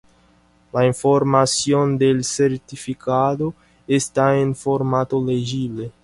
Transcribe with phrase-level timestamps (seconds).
[0.73, 3.53] La información del certificado
[3.87, 5.91] está en formato legible.